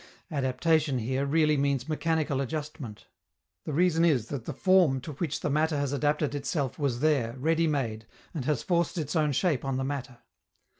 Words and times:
Adaptation, 0.31 0.97
here, 0.97 1.27
really 1.27 1.55
means 1.55 1.87
mechanical 1.87 2.41
adjustment. 2.41 3.05
The 3.65 3.73
reason 3.73 4.03
is 4.03 4.29
that 4.29 4.45
the 4.45 4.51
form 4.53 4.99
to 5.01 5.11
which 5.13 5.41
the 5.41 5.49
matter 5.51 5.77
has 5.77 5.93
adapted 5.93 6.33
itself 6.33 6.79
was 6.79 7.01
there, 7.01 7.33
ready 7.37 7.67
made, 7.67 8.07
and 8.33 8.43
has 8.45 8.63
forced 8.63 8.97
its 8.97 9.15
own 9.15 9.31
shape 9.31 9.63
on 9.63 9.77
the 9.77 9.83
matter. 9.83 10.17